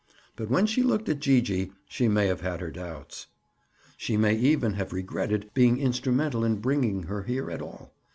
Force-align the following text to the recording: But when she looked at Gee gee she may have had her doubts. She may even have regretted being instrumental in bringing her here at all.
But 0.35 0.49
when 0.49 0.65
she 0.65 0.81
looked 0.81 1.09
at 1.09 1.19
Gee 1.19 1.41
gee 1.41 1.71
she 1.87 2.07
may 2.07 2.25
have 2.25 2.41
had 2.41 2.59
her 2.59 2.71
doubts. 2.71 3.27
She 3.97 4.17
may 4.17 4.33
even 4.35 4.73
have 4.73 4.91
regretted 4.93 5.51
being 5.53 5.77
instrumental 5.77 6.43
in 6.43 6.55
bringing 6.55 7.03
her 7.03 7.21
here 7.21 7.51
at 7.51 7.61
all. 7.61 7.93